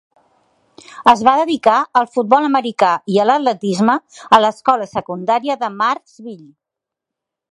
Es 1.11 1.19
va 1.27 1.33
dedicar 1.39 1.75
al 2.01 2.07
futbol 2.15 2.47
americà 2.47 2.89
i 3.17 3.21
a 3.23 3.27
l'atletisme 3.29 3.95
a 4.37 4.41
l'escola 4.43 4.89
secundària 4.95 5.61
de 5.65 5.73
Marksville. 5.83 6.49